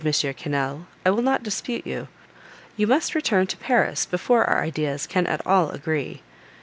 Quesnel, 0.03 0.87
"I 1.05 1.11
will 1.11 1.21
not 1.21 1.43
dispute 1.43 1.85
with 1.85 1.91
you. 1.91 2.07
You 2.75 2.87
must 2.87 3.13
return 3.13 3.45
to 3.45 3.57
Paris 3.57 4.03
before 4.07 4.45
our 4.45 4.63
ideas 4.63 5.05
can 5.05 5.27
at 5.27 5.45
all 5.45 5.69
agree. 5.69 6.23